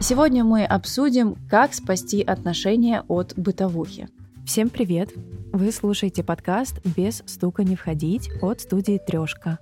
[0.00, 4.08] Сегодня мы обсудим, как спасти отношения от бытовухи.
[4.46, 5.10] Всем привет!
[5.52, 9.58] Вы слушаете подкаст «Без стука не входить» от студии «Трешка».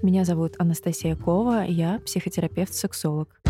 [0.00, 3.41] Меня зовут Анастасия Кова, я психотерапевт-сексолог.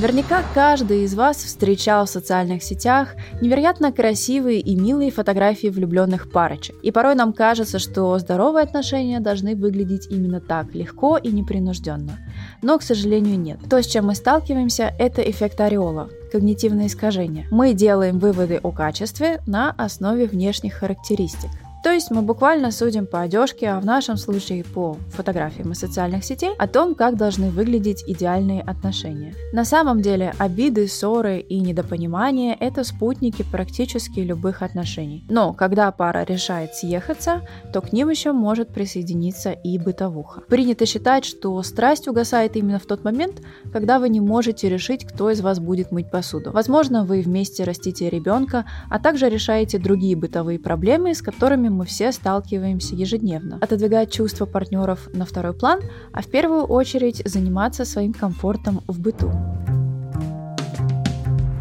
[0.00, 6.76] Наверняка каждый из вас встречал в социальных сетях невероятно красивые и милые фотографии влюбленных парочек.
[6.84, 12.16] И порой нам кажется, что здоровые отношения должны выглядеть именно так, легко и непринужденно.
[12.62, 13.58] Но, к сожалению, нет.
[13.68, 17.48] То, с чем мы сталкиваемся, это эффект ореола, когнитивное искажение.
[17.50, 21.50] Мы делаем выводы о качестве на основе внешних характеристик.
[21.82, 26.24] То есть мы буквально судим по одежке, а в нашем случае по фотографиям из социальных
[26.24, 29.34] сетей, о том, как должны выглядеть идеальные отношения.
[29.52, 35.24] На самом деле обиды, ссоры и недопонимания– это спутники практически любых отношений.
[35.28, 37.42] Но когда пара решает съехаться,
[37.72, 40.42] то к ним еще может присоединиться и бытовуха.
[40.48, 43.40] Принято считать, что страсть угасает именно в тот момент,
[43.72, 46.50] когда вы не можете решить, кто из вас будет мыть посуду.
[46.50, 51.84] Возможно, вы вместе растите ребенка, а также решаете другие бытовые проблемы, с которыми которыми мы
[51.84, 53.58] все сталкиваемся ежедневно.
[53.60, 55.80] Отодвигать чувства партнеров на второй план,
[56.12, 59.30] а в первую очередь заниматься своим комфортом в быту.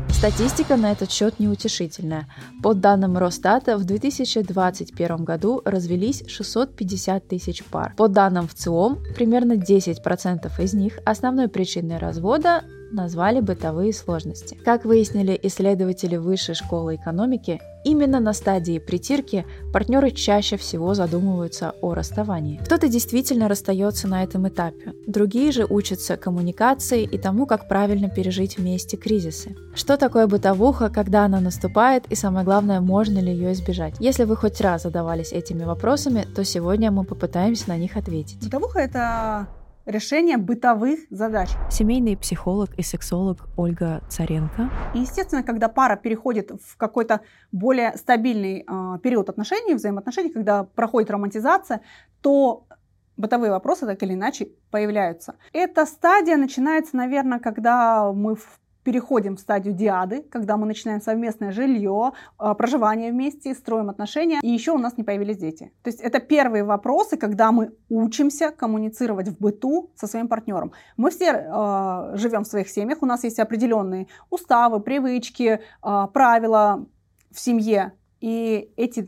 [0.10, 2.26] Статистика на этот счет неутешительная.
[2.64, 7.94] По данным Росстата, в 2021 году развелись 650 тысяч пар.
[7.98, 14.58] По данным в ЦИОМ, примерно 10% из них основной причиной развода назвали бытовые сложности.
[14.66, 21.94] Как выяснили исследователи Высшей школы экономики, именно на стадии притирки партнеры чаще всего задумываются о
[21.94, 22.60] расставании.
[22.66, 28.58] Кто-то действительно расстается на этом этапе, другие же учатся коммуникации и тому, как правильно пережить
[28.58, 29.56] вместе кризисы.
[29.74, 33.96] Что такое бытовуха, когда она наступает и самое главное, можно ли ее избежать?
[34.00, 38.44] Если вы хоть раз задавались этими вопросами, то сегодня мы попытаемся на них ответить.
[38.44, 39.48] Бытовуха это
[39.88, 41.50] решения бытовых задач.
[41.72, 44.70] Семейный психолог и сексолог Ольга Царенко.
[44.94, 47.22] И, естественно, когда пара переходит в какой-то
[47.52, 51.82] более стабильный э, период отношений, взаимоотношений, когда проходит романтизация,
[52.22, 52.68] то
[53.16, 55.36] бытовые вопросы так или иначе появляются.
[55.54, 61.52] Эта стадия начинается, наверное, когда мы в переходим в стадию диады, когда мы начинаем совместное
[61.52, 65.74] жилье, а, проживание вместе, строим отношения, и еще у нас не появились дети.
[65.84, 70.72] То есть это первые вопросы, когда мы учимся коммуницировать в быту со своим партнером.
[70.96, 76.86] Мы все э, живем в своих семьях, у нас есть определенные уставы, привычки, э, правила
[77.30, 79.06] в семье, и эти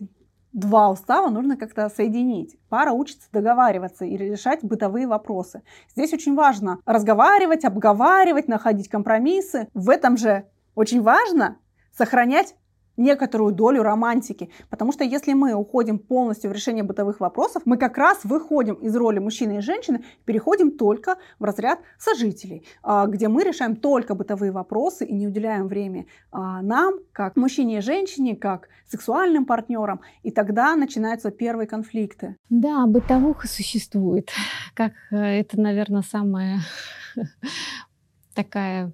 [0.53, 2.57] два устава нужно как-то соединить.
[2.69, 5.61] Пара учится договариваться и решать бытовые вопросы.
[5.91, 9.67] Здесь очень важно разговаривать, обговаривать, находить компромиссы.
[9.73, 10.45] В этом же
[10.75, 11.57] очень важно
[11.97, 12.55] сохранять
[12.99, 14.49] некоторую долю романтики.
[14.69, 18.95] Потому что если мы уходим полностью в решение бытовых вопросов, мы как раз выходим из
[18.95, 24.51] роли мужчины и женщины, переходим только в разряд сожителей, а, где мы решаем только бытовые
[24.51, 30.01] вопросы и не уделяем время а, нам, как мужчине и женщине, как сексуальным партнерам.
[30.23, 32.35] И тогда начинаются первые конфликты.
[32.49, 34.29] Да, бытовуха существует.
[34.73, 36.59] Как э, это, наверное, самая
[38.35, 38.91] такая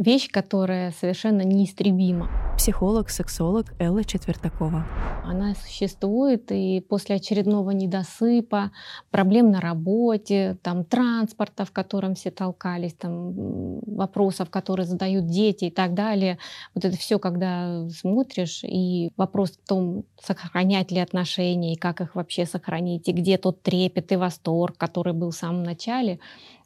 [0.00, 2.30] вещь, которая совершенно неистребима.
[2.56, 4.86] Психолог, сексолог Элла Четвертакова.
[5.24, 8.70] Она существует и после очередного недосыпа,
[9.10, 15.70] проблем на работе, там, транспорта, в котором все толкались, там, вопросов, которые задают дети и
[15.70, 16.38] так далее.
[16.74, 22.14] Вот это все, когда смотришь, и вопрос в том, сохранять ли отношения, и как их
[22.14, 26.20] вообще сохранить, и где тот трепет и восторг, который был в самом начале,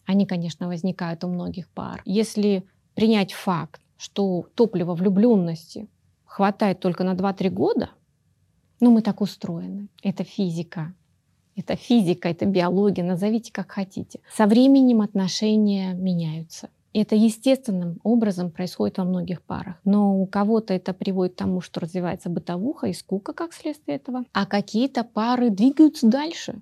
[0.06, 2.02] они, конечно, возникают у многих пар.
[2.04, 5.88] Если принять факт, что топлива влюбленности
[6.24, 7.90] хватает только на 2-3 года,
[8.80, 9.88] ну мы так устроены.
[10.02, 10.94] Это физика.
[11.56, 14.20] Это физика, это биология, назовите как хотите.
[14.34, 16.68] Со временем отношения меняются.
[16.92, 19.76] Это естественным образом происходит во многих парах.
[19.84, 24.24] Но у кого-то это приводит к тому, что развивается бытовуха и скука как следствие этого.
[24.32, 26.60] А какие-то пары двигаются дальше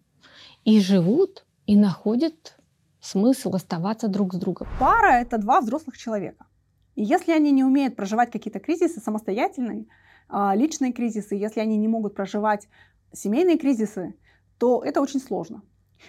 [0.64, 2.56] и живут, и находят
[3.02, 4.68] смысл оставаться друг с другом?
[4.80, 6.46] Пара— это два взрослых человека.
[6.94, 9.86] И если они не умеют проживать какие-то кризисы самостоятельные,
[10.28, 12.68] а, личные кризисы, если они не могут проживать
[13.12, 14.14] семейные кризисы,
[14.58, 15.62] то это очень сложно.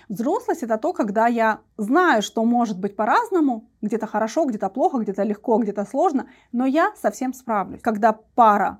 [0.10, 5.24] Взрослость это то, когда я знаю, что может быть по-разному, где-то хорошо, где-то плохо, где-то
[5.24, 7.82] легко, где-то сложно, но я совсем справлюсь.
[7.82, 8.80] Когда пара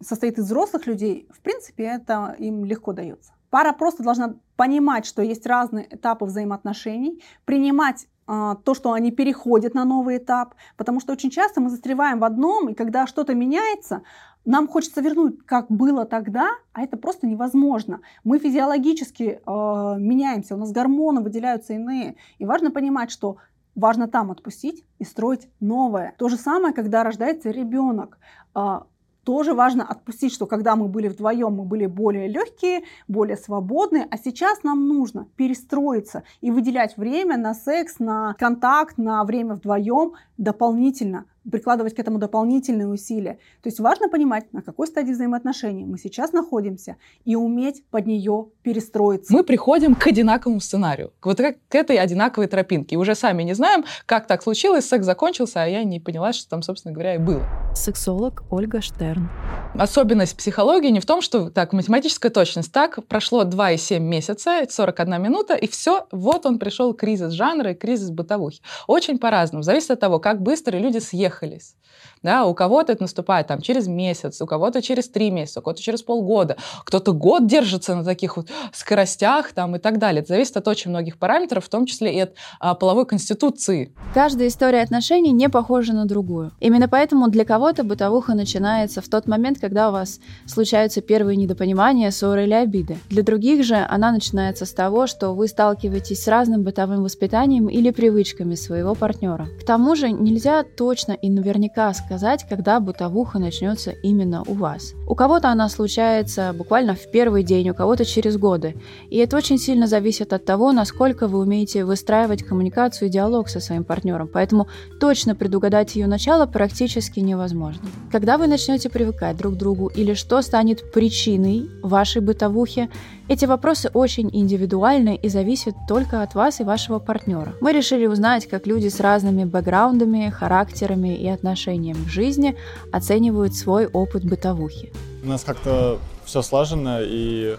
[0.00, 3.32] состоит из взрослых людей, в принципе, это им легко дается.
[3.50, 9.74] Пара просто должна понимать, что есть разные этапы взаимоотношений, принимать а, то, что они переходят
[9.74, 14.02] на новый этап, потому что очень часто мы застреваем в одном, и когда что-то меняется,
[14.44, 18.00] нам хочется вернуть, как было тогда, а это просто невозможно.
[18.24, 22.16] Мы физиологически э, меняемся, у нас гормоны выделяются иные.
[22.38, 23.36] И важно понимать, что
[23.74, 26.14] важно там отпустить и строить новое.
[26.18, 28.18] То же самое, когда рождается ребенок.
[28.54, 28.80] Э,
[29.28, 34.16] тоже важно отпустить, что когда мы были вдвоем, мы были более легкие, более свободные, а
[34.16, 41.26] сейчас нам нужно перестроиться и выделять время на секс, на контакт, на время вдвоем дополнительно
[41.50, 43.38] прикладывать к этому дополнительные усилия.
[43.62, 48.48] То есть важно понимать, на какой стадии взаимоотношений мы сейчас находимся и уметь под нее
[48.62, 49.32] перестроиться.
[49.32, 52.96] Мы приходим к одинаковому сценарию, к вот к этой одинаковой тропинке.
[52.96, 56.48] И уже сами не знаем, как так случилось, секс закончился, а я не поняла, что
[56.48, 57.44] там, собственно говоря, и было.
[57.74, 59.28] Сексолог Ольга Штерн.
[59.74, 62.72] Особенность психологии не в том, что так, математическая точность.
[62.72, 68.10] Так, прошло 2,7 месяца, 41 минута, и все, вот он пришел кризис жанра и кризис
[68.10, 68.60] бытовухи.
[68.86, 69.62] Очень по-разному.
[69.62, 71.76] Зависит от того, как быстро люди съехали разъехались.
[72.22, 75.82] Да, у кого-то это наступает там через месяц, у кого-то через три месяца, у кого-то
[75.82, 80.22] через полгода, кто-то год держится на таких вот скоростях там и так далее.
[80.22, 83.94] Это зависит от очень многих параметров, в том числе и от а, половой конституции.
[84.14, 86.52] Каждая история отношений не похожа на другую.
[86.60, 92.10] Именно поэтому для кого-то бытовуха начинается в тот момент, когда у вас случаются первые недопонимания,
[92.10, 92.98] ссоры или обиды.
[93.10, 97.90] Для других же она начинается с того, что вы сталкиваетесь с разным бытовым воспитанием или
[97.90, 99.48] привычками своего партнера.
[99.60, 102.07] К тому же нельзя точно и наверняка сказать,
[102.48, 104.94] когда бытовуха начнется именно у вас.
[105.06, 108.76] У кого-то она случается буквально в первый день, у кого-то через годы.
[109.10, 113.60] И это очень сильно зависит от того, насколько вы умеете выстраивать коммуникацию и диалог со
[113.60, 114.28] своим партнером.
[114.32, 114.68] Поэтому
[115.00, 117.88] точно предугадать ее начало практически невозможно.
[118.10, 122.88] Когда вы начнете привыкать друг к другу или что станет причиной вашей бытовухи,
[123.28, 127.54] эти вопросы очень индивидуальны и зависят только от вас и вашего партнера.
[127.60, 132.56] Мы решили узнать, как люди с разными бэкграундами, характерами и отношением к жизни
[132.90, 134.92] оценивают свой опыт бытовухи.
[135.22, 137.56] У нас как-то все слажено, и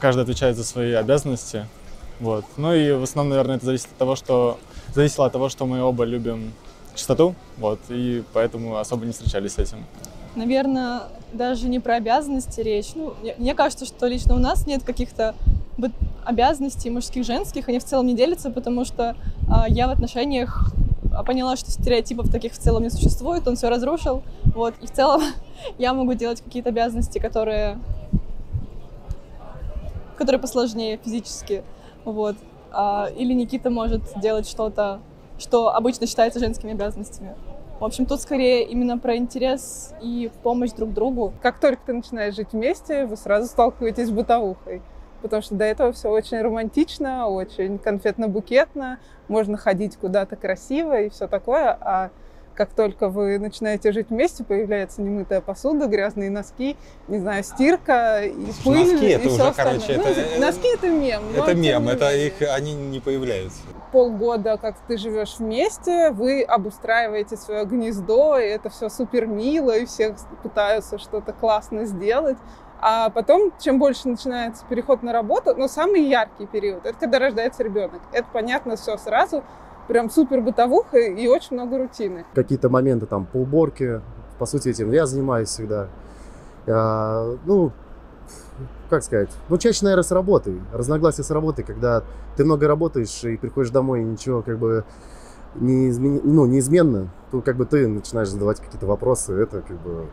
[0.00, 1.66] каждый отвечает за свои обязанности.
[2.20, 2.44] Вот.
[2.56, 4.58] Ну и в основном, наверное, это зависит от того, что
[4.94, 6.52] зависело от того, что мы оба любим
[6.94, 9.84] чистоту, вот, и поэтому особо не встречались с этим.
[10.34, 12.92] Наверное, даже не про обязанности речь.
[12.94, 15.34] Ну, мне кажется, что лично у нас нет каких-то
[16.24, 19.16] обязанностей мужских, женских, они в целом не делятся, потому что
[19.48, 20.72] а, я в отношениях
[21.24, 25.22] поняла, что стереотипов таких в целом не существует, он все разрушил, вот, и в целом
[25.78, 27.78] я могу делать какие-то обязанности, которые,
[30.16, 31.62] которые посложнее физически,
[32.04, 32.36] вот,
[32.72, 35.00] а, или Никита может делать что-то,
[35.38, 37.34] что обычно считается женскими обязанностями.
[37.78, 41.34] В общем, тут скорее именно про интерес и помощь друг другу.
[41.42, 44.80] Как только ты начинаешь жить вместе, вы сразу сталкиваетесь с бытовухой.
[45.20, 51.28] Потому что до этого все очень романтично, очень конфетно-букетно, можно ходить куда-то красиво и все
[51.28, 51.76] такое.
[51.78, 52.10] А
[52.56, 56.76] как только вы начинаете жить вместе, появляется немытая посуда, грязные носки,
[57.06, 58.92] не знаю, стирка и пыль.
[58.92, 59.80] Носки это и уже, остальное.
[59.80, 60.40] короче, ну, это...
[60.40, 61.22] Носки это мем.
[61.36, 63.60] Это мем, это их, они не появляются.
[63.92, 69.84] Полгода, как ты живешь вместе, вы обустраиваете свое гнездо, и это все супер мило, и
[69.84, 72.38] все пытаются что-то классно сделать.
[72.80, 77.62] А потом, чем больше начинается переход на работу, но самый яркий период, это когда рождается
[77.62, 78.00] ребенок.
[78.12, 79.44] Это понятно все сразу,
[79.88, 82.24] прям супер бытовуха и очень много рутины.
[82.34, 84.00] Какие-то моменты там по уборке,
[84.38, 85.88] по сути этим я занимаюсь всегда.
[86.66, 87.72] А, ну,
[88.90, 90.60] как сказать, ну, чаще, наверное, с работой.
[90.72, 92.02] Разногласия с работой, когда
[92.36, 94.84] ты много работаешь и приходишь домой, и ничего как бы
[95.54, 96.20] не измен...
[96.24, 100.06] ну, неизменно, то как бы ты начинаешь задавать какие-то вопросы, это как бы...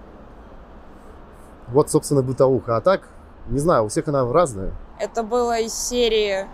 [1.67, 2.77] Вот, собственно, бытовуха.
[2.77, 3.01] А так,
[3.47, 4.73] не знаю, у всех она разная.
[4.99, 6.47] Это было из серии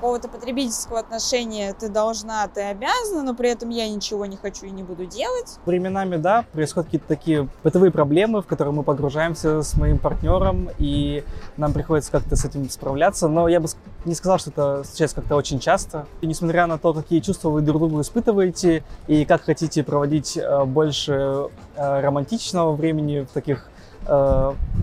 [0.00, 4.70] какого-то потребительского отношения ты должна, ты обязана, но при этом я ничего не хочу и
[4.70, 5.58] не буду делать.
[5.66, 11.22] Временами, да, происходят какие-то такие бытовые проблемы, в которые мы погружаемся с моим партнером, и
[11.58, 13.28] нам приходится как-то с этим справляться.
[13.28, 13.68] Но я бы
[14.06, 16.06] не сказал, что это случается как-то очень часто.
[16.22, 20.64] И несмотря на то, какие чувства вы друг другу испытываете, и как хотите проводить э,
[20.64, 23.69] больше э, романтичного времени в таких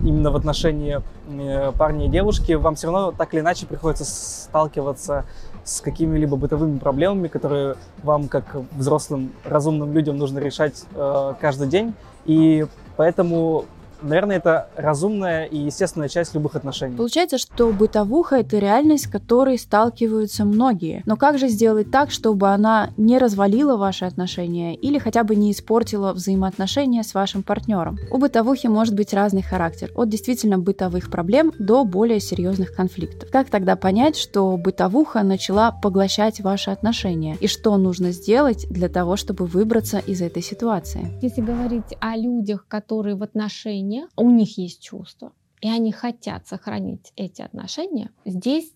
[0.02, 5.24] именно в отношении э, парня и девушки, вам все равно так или иначе приходится сталкиваться
[5.64, 11.94] с какими-либо бытовыми проблемами, которые вам, как взрослым, разумным людям, нужно решать э, каждый день.
[12.24, 12.66] И
[12.96, 13.66] поэтому
[14.02, 16.96] наверное, это разумная и естественная часть любых отношений.
[16.96, 21.02] Получается, что бытовуха— это реальность, с которой сталкиваются многие.
[21.06, 25.52] Но как же сделать так, чтобы она не развалила ваши отношения или хотя бы не
[25.52, 27.98] испортила взаимоотношения с вашим партнером?
[28.10, 33.30] У бытовухи может быть разный характер, от действительно бытовых проблем до более серьезных конфликтов.
[33.30, 37.36] Как тогда понять, что бытовуха начала поглощать ваши отношения?
[37.40, 41.18] И что нужно сделать для того, чтобы выбраться из этой ситуации?
[41.22, 47.12] Если говорить о людях, которые в отношениях, у них есть чувства, и они хотят сохранить
[47.16, 48.72] эти отношения, здесь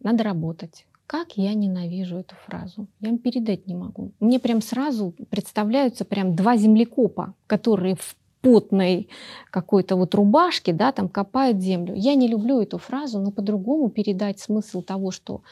[0.00, 0.86] надо работать.
[1.06, 2.86] Как я ненавижу эту фразу.
[3.00, 4.12] Я им передать не могу.
[4.18, 9.08] Мне прям сразу представляются прям два землекопа, которые в потной
[9.50, 11.94] какой-то вот рубашке, да, там копают землю.
[11.94, 15.42] Я не люблю эту фразу, но по-другому передать смысл того, что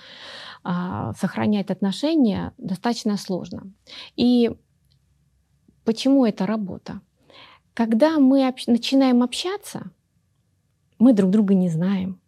[0.63, 3.73] а, сохранять отношения достаточно сложно.
[4.17, 4.51] И
[5.85, 7.01] почему это работа?
[7.75, 9.91] Когда мы общ- начинаем общаться,
[10.99, 12.21] мы друг друга не знаем.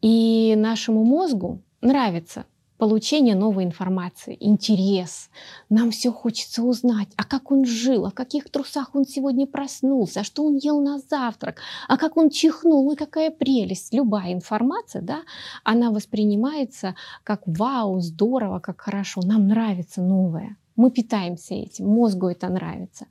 [0.00, 2.44] И нашему мозгу нравится
[2.76, 5.30] получение новой информации, интерес.
[5.70, 10.24] Нам все хочется узнать, а как он жил, в каких трусах он сегодня проснулся, а
[10.24, 13.94] что он ел на завтрак, а как он чихнул, и какая прелесть.
[13.94, 15.22] Любая информация, да,
[15.62, 19.22] она воспринимается как вау, здорово, как хорошо.
[19.24, 20.56] Нам нравится новое.
[20.76, 23.06] Мы питаемся этим, мозгу это нравится.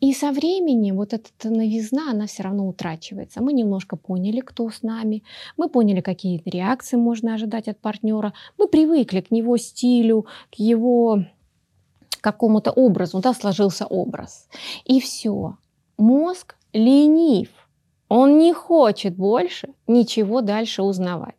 [0.00, 3.42] И со временем вот эта новизна, она все равно утрачивается.
[3.42, 5.22] Мы немножко поняли, кто с нами,
[5.56, 11.24] мы поняли, какие реакции можно ожидать от партнера, мы привыкли к его стилю, к его
[12.20, 14.48] какому-то образу, да, сложился образ.
[14.84, 15.56] И все.
[15.96, 17.48] Мозг ленив.
[18.08, 21.36] Он не хочет больше ничего дальше узнавать.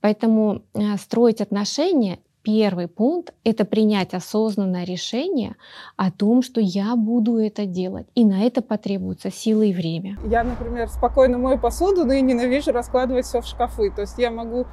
[0.00, 5.56] Поэтому э, строить отношения Первый пункт— это принять осознанное решение
[5.96, 8.06] о том, что я буду это делать.
[8.14, 10.18] И на это потребуется сила и время.
[10.26, 13.90] Я, например, спокойно мою посуду, но и ненавижу раскладывать все в шкафы.
[13.90, 14.66] То есть я могу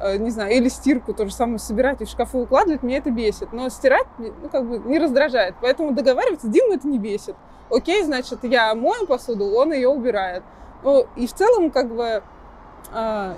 [0.00, 3.10] э, не знаю, или стирку то же самое собирать и в шкафы укладывать, меня это
[3.10, 3.54] бесит.
[3.54, 5.54] Но стирать, ну, как бы не раздражает.
[5.62, 7.36] Поэтому договариваться Диму это не бесит.
[7.70, 10.42] Окей, значит, я мою посуду, он ее убирает.
[10.82, 12.22] Ну, и в целом, как бы,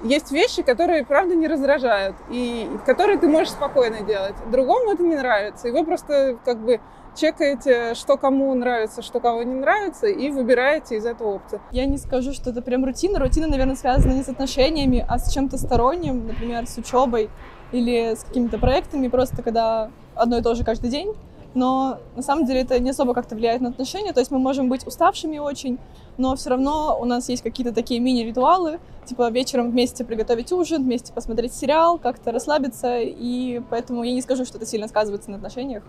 [0.03, 4.35] есть вещи, которые, правда, не раздражают, и которые ты можешь спокойно делать.
[4.51, 6.81] Другому это не нравится, и вы просто как бы
[7.15, 11.61] чекаете, что кому нравится, что кому не нравится, и выбираете из этого опции.
[11.71, 13.19] Я не скажу, что это прям рутина.
[13.19, 17.31] Рутина, наверное, связана не с отношениями, а с чем-то сторонним, например, с учебой
[17.73, 21.15] или с какими-то проектами, просто когда одно и то же каждый день.
[21.57, 24.69] Но на самом деле это не особо как-то влияет на отношения, то есть мы можем
[24.69, 25.79] быть уставшими очень,
[26.19, 31.15] но все равно у нас есть какие-то такие мини-ритуалы, типа вечером вместе приготовить ужин, вместе
[31.15, 35.83] посмотреть сериал, как-то расслабиться, и поэтому я не скажу, что это сильно сказывается на отношениях.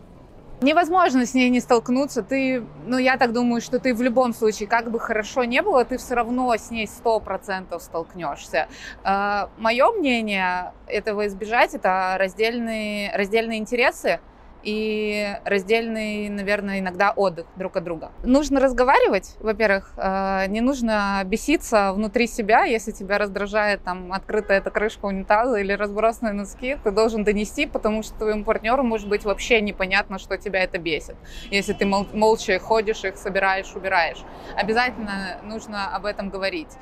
[0.62, 2.24] Невозможно с ней не столкнуться.
[2.24, 5.84] Ты, ну, я так думаю, что ты в любом случае, как бы хорошо не было,
[5.84, 8.68] ты все равно с ней сто процентов столкнешься.
[9.04, 14.22] Э, мое мнение этого избежать это раздельные, раздельные интересы
[14.68, 18.12] и раздельный, наверное, иногда отдых друг от друга.
[18.24, 24.70] Нужно разговаривать, во-первых, э, не нужно беситься внутри себя, если тебя раздражает там открытая эта
[24.70, 29.62] крышка унитаза или разбросанные носки, ты должен донести, потому что твоему партнеру может быть вообще
[29.62, 31.16] непонятно, что тебя это бесит,
[31.50, 34.22] если ты мол- молча ходишь, их собираешь, убираешь.
[34.58, 36.76] Обязательно нужно об этом говорить.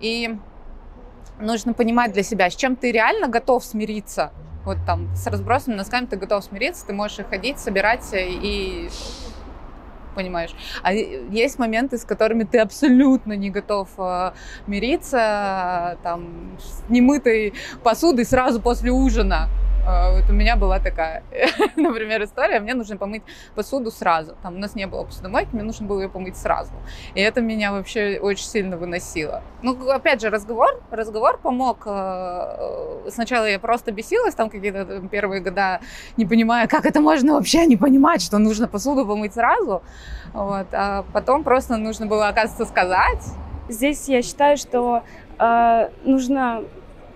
[0.00, 0.36] И
[1.38, 4.32] нужно понимать для себя, с чем ты реально готов смириться,
[4.68, 8.88] вот там с разбросанными носками ты готов смириться, ты можешь их ходить, собирать и
[10.14, 10.50] понимаешь.
[10.82, 14.32] А есть моменты, с которыми ты абсолютно не готов э,
[14.66, 19.48] мириться, там, с немытой посудой сразу после ужина.
[19.88, 21.22] А, вот у меня была такая,
[21.76, 22.60] например, история.
[22.60, 23.22] Мне нужно помыть
[23.54, 24.36] посуду сразу.
[24.42, 26.72] Там у нас не было посудомойки, мне нужно было ее помыть сразу.
[27.14, 29.42] И это меня вообще очень сильно выносило.
[29.62, 31.86] Ну, опять же, разговор, разговор помог.
[31.86, 35.80] Э, э, сначала я просто бесилась, там какие-то первые года,
[36.18, 39.82] не понимая, как это можно вообще не понимать, что нужно посуду помыть сразу.
[40.34, 40.66] Вот.
[40.72, 43.24] А потом просто нужно было, оказывается, сказать.
[43.70, 45.02] Здесь я считаю, что
[45.38, 46.64] э, нужно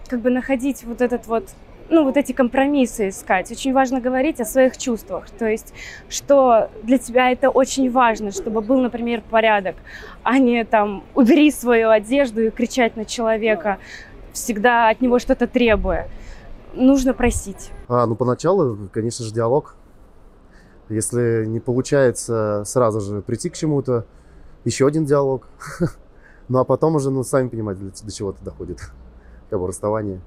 [0.09, 1.51] как бы находить вот этот вот
[1.93, 3.53] ну, вот эти компромиссы искать.
[3.53, 5.29] Очень важно говорить о своих чувствах.
[5.31, 5.75] То есть,
[6.09, 9.77] что для тебя это очень важно, чтобы был, например, порядок,
[10.23, 13.79] а не там убери свою одежду и кричать на человека,
[14.33, 16.09] всегда от него что-то требуя.
[16.75, 17.71] Нужно просить.
[17.89, 19.77] А, ну, поначалу, конечно же, диалог.
[20.89, 24.07] Если не получается сразу же прийти к чему-то,
[24.65, 25.47] еще один диалог.
[26.49, 28.81] Ну, а потом уже, ну, сами понимаете, до чего это доходит.
[29.49, 30.21] Как бы расставание.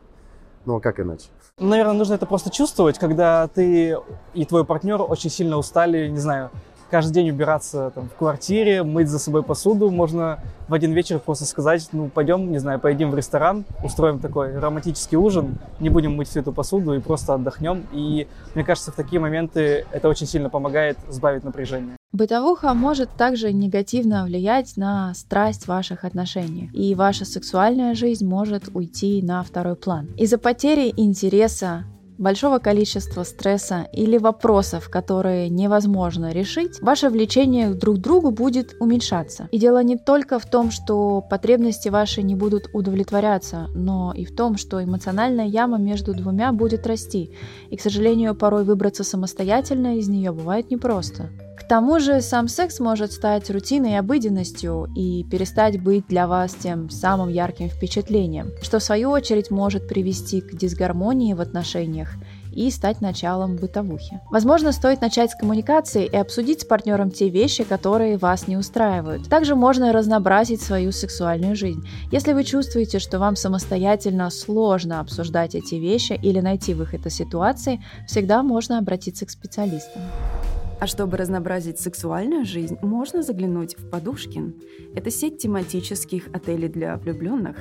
[0.65, 1.25] Ну, а как иначе?
[1.59, 3.97] Наверное, нужно это просто чувствовать, когда ты
[4.33, 6.49] и твой партнер очень сильно устали, не знаю,
[6.89, 9.89] каждый день убираться там, в квартире, мыть за собой посуду.
[9.89, 14.57] Можно в один вечер просто сказать, ну, пойдем, не знаю, поедим в ресторан, устроим такой
[14.57, 17.85] романтический ужин, не будем мыть всю эту посуду и просто отдохнем.
[17.91, 21.95] И мне кажется, в такие моменты это очень сильно помогает сбавить напряжение.
[22.11, 29.21] Бытовуха может также негативно влиять на страсть ваших отношений, и ваша сексуальная жизнь может уйти
[29.21, 30.07] на второй план.
[30.15, 31.83] Из-за потери интереса
[32.17, 39.47] большого количества стресса или вопросов, которые невозможно решить, ваше влечение друг к другу будет уменьшаться.
[39.51, 44.35] И дело не только в том, что потребности ваши не будут удовлетворяться, но и в
[44.35, 47.31] том, что эмоциональная яма между двумя будет расти.
[47.69, 51.29] И, к сожалению, порой выбраться самостоятельно из нее бывает непросто.
[51.65, 56.53] К тому же сам секс может стать рутиной и обыденностью и перестать быть для вас
[56.53, 62.09] тем самым ярким впечатлением, что в свою очередь может привести к дисгармонии в отношениях
[62.55, 64.19] и стать началом бытовухи.
[64.31, 69.29] Возможно, стоит начать с коммуникации и обсудить с партнером те вещи, которые вас не устраивают.
[69.29, 71.85] Также можно разнообразить свою сексуальную жизнь.
[72.11, 77.83] Если вы чувствуете, что вам самостоятельно сложно обсуждать эти вещи или найти выход из ситуации,
[78.07, 80.01] всегда можно обратиться к специалистам.
[80.79, 84.55] А чтобы разнообразить сексуальную жизнь, можно заглянуть в Подушкин.
[84.93, 87.57] Это сеть тематических отелей для влюбленных.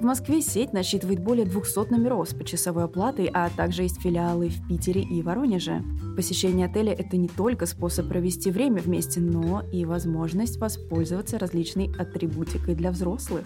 [0.00, 4.66] В Москве сеть насчитывает более 200 номеров с почасовой оплатой, а также есть филиалы в
[4.66, 5.82] Питере и Воронеже.
[6.16, 12.76] Посещение отеля– это не только способ провести время вместе, но и возможность воспользоваться различной атрибутикой
[12.76, 13.44] для взрослых.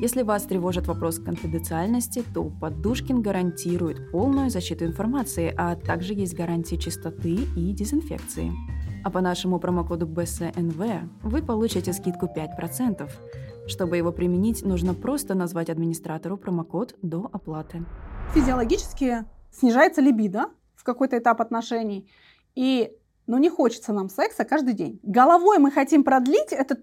[0.00, 6.76] Если вас тревожит вопрос конфиденциальности, то Подушкин гарантирует полную защиту информации, а также есть гарантии
[6.76, 8.52] чистоты и дезинфекции.
[9.02, 13.10] А по нашему промокоду BSNV вы получите скидку 5%.
[13.70, 17.84] Чтобы его применить, нужно просто назвать администратору промокод до оплаты.
[18.34, 22.10] Физиологически снижается либидо в какой-то этап отношений,
[22.56, 22.90] и
[23.28, 24.98] ну, не хочется нам секса каждый день.
[25.04, 26.80] Головой мы хотим продлить этот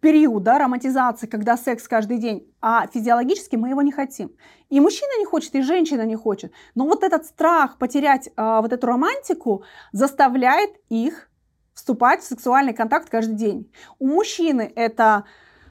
[0.00, 4.32] период да, романтизации, когда секс каждый день, а физиологически мы его не хотим.
[4.70, 6.52] И мужчина не хочет, и женщина не хочет.
[6.74, 11.30] Но вот этот страх потерять э, вот эту романтику заставляет их
[11.74, 13.72] вступать в сексуальный контакт каждый день.
[14.00, 15.24] У мужчины это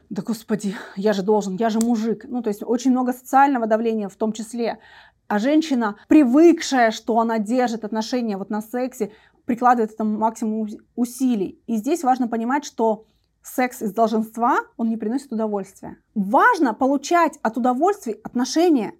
[0.10, 2.26] да господи, я же должен, я же мужик.
[2.28, 4.80] Ну, то есть очень много социального давления в том числе.
[5.28, 9.12] А женщина, привыкшая, что она держит отношения вот на сексе,
[9.46, 11.62] прикладывает это максимум усилий.
[11.68, 13.06] И здесь важно понимать, что
[13.42, 15.98] секс из долженства, он не приносит удовольствия.
[16.16, 18.94] Важно получать от удовольствия отношения.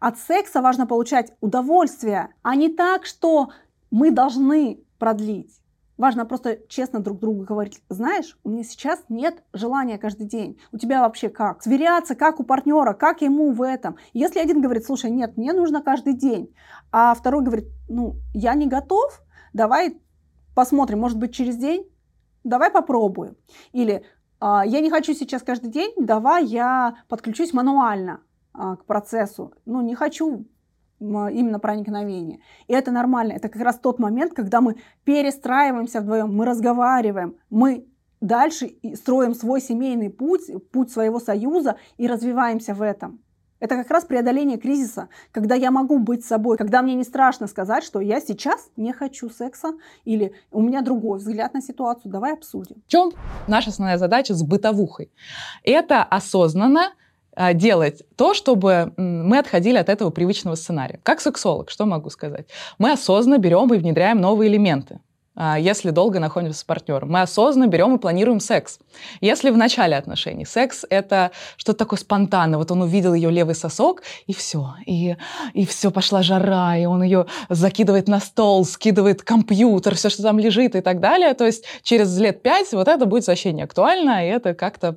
[0.00, 3.50] От секса важно получать удовольствие, а не так, что
[3.90, 5.60] мы должны продлить.
[5.96, 10.58] Важно просто честно друг другу говорить, знаешь, у меня сейчас нет желания каждый день.
[10.72, 11.62] У тебя вообще как?
[11.62, 13.96] Сверяться, как у партнера, как ему в этом.
[14.12, 16.52] Если один говорит, слушай, нет, мне нужно каждый день,
[16.90, 20.00] а второй говорит, ну, я не готов, давай
[20.56, 21.88] посмотрим, может быть, через день,
[22.42, 23.36] давай попробуем.
[23.72, 24.04] Или
[24.40, 28.20] а, я не хочу сейчас каждый день, давай я подключусь мануально
[28.52, 29.54] а, к процессу.
[29.64, 30.44] Ну, не хочу
[31.28, 32.40] именно проникновение.
[32.66, 33.32] И это нормально.
[33.32, 37.86] Это как раз тот момент, когда мы перестраиваемся вдвоем, мы разговариваем, мы
[38.20, 43.20] дальше строим свой семейный путь, путь своего союза и развиваемся в этом.
[43.60, 47.82] Это как раз преодоление кризиса, когда я могу быть собой, когда мне не страшно сказать,
[47.82, 49.72] что я сейчас не хочу секса
[50.04, 52.82] или у меня другой взгляд на ситуацию, давай обсудим.
[52.86, 53.12] В чем
[53.46, 55.10] наша основная задача с бытовухой?
[55.62, 56.92] Это осознанно а,
[57.54, 61.00] делать то, чтобы мы отходили от этого привычного сценария.
[61.02, 62.46] Как сексолог, что могу сказать?
[62.78, 65.00] Мы осознанно берем и внедряем новые элементы.
[65.36, 67.10] А, если долго находимся с партнером.
[67.10, 68.78] Мы осознанно берем и планируем секс.
[69.20, 74.02] Если в начале отношений секс— это что-то такое спонтанное, вот он увидел ее левый сосок,
[74.26, 75.16] и все, и,
[75.52, 80.38] и все, пошла жара, и он ее закидывает на стол, скидывает компьютер, все, что там
[80.38, 84.24] лежит и так далее, то есть через лет пять вот это будет вообще не актуально,
[84.24, 84.96] и это как-то а,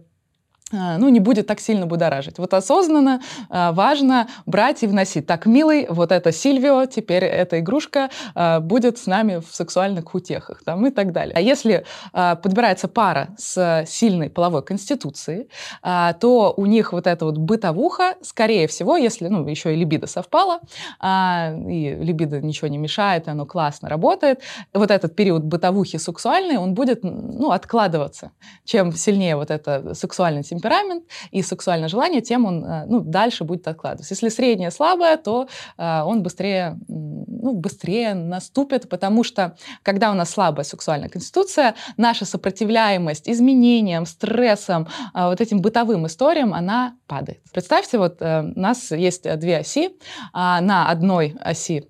[0.71, 2.39] ну, не будет так сильно будоражить.
[2.39, 5.25] Вот осознанно а, важно брать и вносить.
[5.25, 10.63] Так, милый, вот это Сильвио, теперь эта игрушка а, будет с нами в сексуальных утехах
[10.63, 11.33] там, и так далее.
[11.35, 15.49] А если подбирается пара с сильной половой конституцией,
[15.81, 20.59] то у них вот эта вот бытовуха, скорее всего, если, ну, еще и либидо совпало,
[21.03, 24.41] и либидо ничего не мешает, оно классно работает,
[24.73, 28.31] вот этот период бытовухи сексуальной, он будет, ну, откладываться.
[28.65, 33.67] Чем сильнее вот это сексуальная темперамент и сексуальное желание, тем он э, ну, дальше будет
[33.67, 34.13] откладываться.
[34.13, 40.29] Если среднее слабое, то э, он быстрее, ну, быстрее наступит, потому что когда у нас
[40.29, 47.41] слабая сексуальная конституция, наша сопротивляемость изменениям, стрессам, э, вот этим бытовым историям, она падает.
[47.53, 49.89] Представьте, вот у нас есть две оси.
[50.33, 51.87] На одной оси,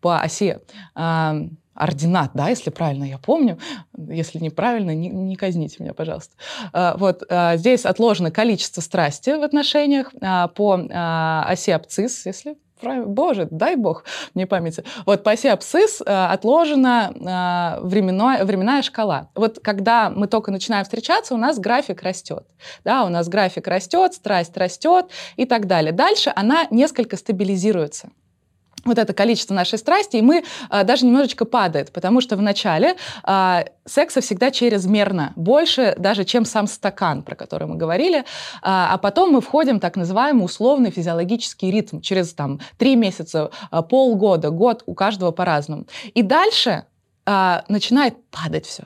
[0.00, 0.58] по оси
[1.76, 3.58] ординат, да, если правильно я помню.
[3.96, 6.34] Если неправильно, не, не казните меня, пожалуйста.
[6.72, 13.48] А, вот а, здесь отложено количество страсти в отношениях а, по оси абцисс, если Боже,
[13.50, 14.84] дай бог мне памяти.
[15.06, 19.30] Вот по оси абсцисс отложена временная, временная шкала.
[19.34, 22.46] Вот когда мы только начинаем встречаться, у нас график растет.
[22.84, 25.92] Да, у нас график растет, страсть растет и так далее.
[25.92, 28.10] Дальше она несколько стабилизируется
[28.86, 32.96] вот это количество нашей страсти, и мы а, даже немножечко падает, потому что в начале
[33.22, 38.24] а, секса всегда чрезмерно, больше даже, чем сам стакан, про который мы говорили,
[38.62, 43.50] а, а потом мы входим в так называемый условный физиологический ритм через там три месяца,
[43.70, 45.86] а, полгода, год, у каждого по-разному.
[46.14, 46.84] И дальше
[47.24, 48.84] а, начинает падать все.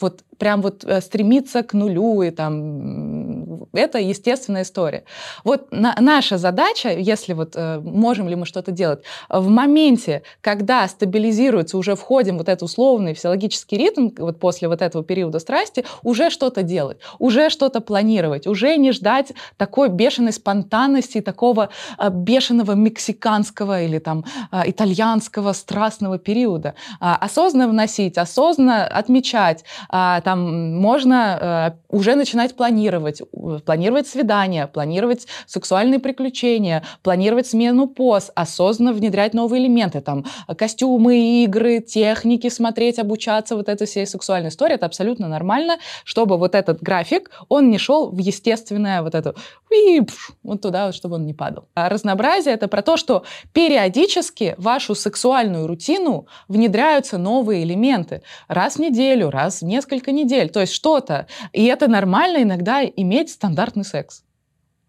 [0.00, 5.04] Вот прям вот э, стремиться к нулю и там это естественная история.
[5.44, 10.86] Вот на, наша задача, если вот э, можем ли мы что-то делать, в моменте, когда
[10.88, 16.30] стабилизируется, уже входим вот этот условный физиологический ритм, вот после вот этого периода страсти, уже
[16.30, 23.82] что-то делать, уже что-то планировать, уже не ждать такой бешеной спонтанности, такого э, бешеного мексиканского
[23.82, 26.74] или там э, итальянского страстного периода.
[27.00, 33.22] Э, осознанно вносить, осознанно отмечать, э, там можно э, уже начинать планировать,
[33.64, 40.24] планировать свидания, планировать сексуальные приключения, планировать смену поз, осознанно внедрять новые элементы, там
[40.56, 46.54] костюмы, игры, техники, смотреть, обучаться, вот этой всей сексуальной истории, это абсолютно нормально, чтобы вот
[46.54, 49.34] этот график, он не шел в естественное вот это,
[50.42, 51.68] вот туда, чтобы он не падал.
[51.74, 58.22] А разнообразие— это про то, что периодически в вашу сексуальную рутину внедряются новые элементы.
[58.48, 61.26] Раз в неделю, раз в несколько недель, то есть что-то.
[61.52, 64.22] И это нормально иногда иметь стандартный секс.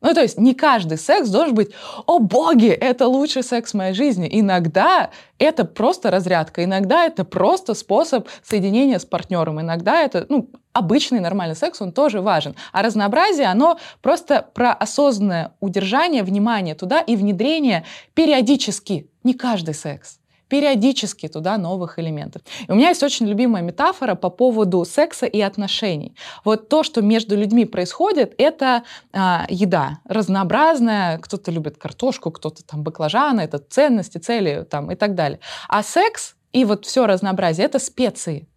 [0.03, 1.71] Ну, то есть не каждый секс должен быть,
[2.05, 4.27] о боги, это лучший секс в моей жизни.
[4.29, 11.21] Иногда это просто разрядка, иногда это просто способ соединения с партнером, иногда это, ну, обычный
[11.21, 12.53] нормальный секс, он тоже важен.
[12.73, 20.19] А разнообразие, оно просто про осознанное удержание внимания туда и внедрение периодически, не каждый секс
[20.53, 22.43] периодически туда новых элементов.
[22.67, 26.15] И у меня есть очень любимая метафора по поводу секса и отношений.
[26.45, 31.17] Вот то, что между людьми происходит, это а, еда разнообразная.
[31.17, 35.39] Кто-то любит картошку, кто-то там баклажаны, это ценности, цели там, и так далее.
[35.69, 38.47] А секс и вот все разнообразие— это специи.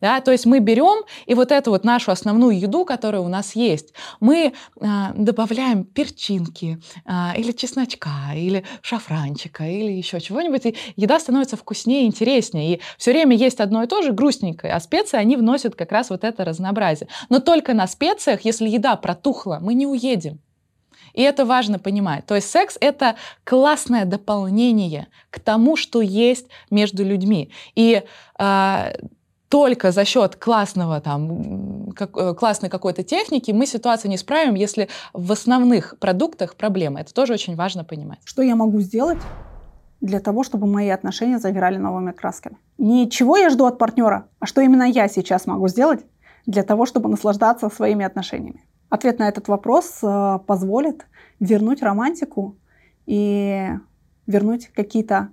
[0.00, 3.54] Да, то есть мы берем и вот эту вот нашу основную еду, которая у нас
[3.56, 11.18] есть, мы а, добавляем перчинки а, или чесночка, или шафранчика, или еще чего-нибудь, и еда
[11.18, 12.74] становится вкуснее интереснее.
[12.74, 16.10] И все время есть одно и то же грустненькое, а специи, они вносят как раз
[16.10, 17.08] вот это разнообразие.
[17.28, 20.40] Но только на специях, если еда протухла, мы не уедем.
[21.16, 22.26] И это важно понимать.
[22.26, 27.50] То есть секс— это классное дополнение к тому, что есть между людьми.
[27.74, 28.02] И
[28.38, 28.92] э,
[29.48, 34.88] только за счет классного, там, как, э, классной какой-то техники мы ситуацию не справим, если
[35.12, 37.00] в основных продуктах проблема.
[37.00, 38.18] Это тоже очень важно понимать.
[38.24, 39.18] Что я могу сделать
[40.00, 42.56] для того, чтобы мои отношения загорали новыми красками?
[42.78, 46.04] Не чего я жду от партнера, а что именно я сейчас могу сделать
[46.46, 48.64] для того, чтобы наслаждаться своими отношениями.
[48.88, 51.06] Ответ на этот вопрос э, позволит
[51.40, 52.56] вернуть романтику
[53.06, 53.70] и
[54.26, 55.28] вернуть какие-то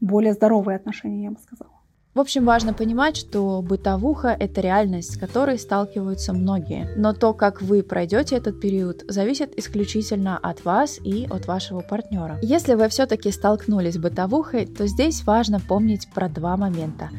[0.00, 1.75] более здоровые отношения, я бы сказала.
[2.16, 6.88] В общем, важно понимать, что бытовуха— это реальность, с которой сталкиваются многие.
[6.96, 12.38] Но то, как вы пройдете этот период, зависит исключительно от вас и от вашего партнера.
[12.40, 17.10] Если вы все-таки столкнулись с бытовухой, то здесь важно помнить про два момента.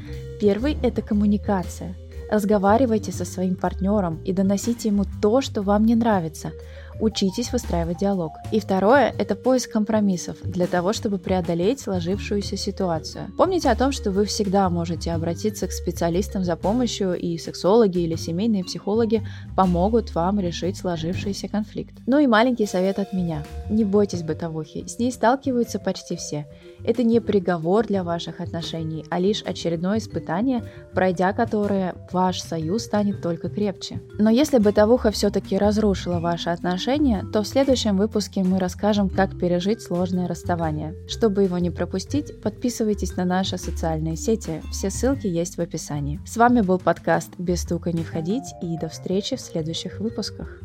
[0.42, 1.94] Первый— это коммуникация.
[2.32, 6.54] Разговаривайте со своим партнером и доносите ему то, что вам не нравится—
[7.00, 8.34] Учитесь выстраивать диалог.
[8.52, 13.32] И второе– это поиск компромиссов для того, чтобы преодолеть сложившуюся ситуацию.
[13.38, 18.16] Помните о том, что вы всегда можете обратиться к специалистам за помощью, и сексологи или
[18.16, 19.22] семейные психологи
[19.56, 21.94] помогут вам решить сложившийся конфликт.
[22.08, 23.44] Ну и маленький совет от меня.
[23.70, 26.48] Не бойтесь бытовухи, с ней сталкиваются почти все.
[26.84, 33.22] Это не приговор для ваших отношений, а лишь очередное испытание, пройдя которое ваш союз станет
[33.22, 34.02] только крепче.
[34.18, 36.50] Но если бытовуха все-таки разрушила ваши
[36.88, 40.96] отношения, то в следующем выпуске мы расскажем, как пережить сложное расставание.
[41.08, 46.22] Чтобы его не пропустить, подписывайтесь на наши социальные сети, все ссылки есть в описании.
[46.26, 50.62] С вами был подкаст «Без стука не входить» и до встречи в следующих выпусках.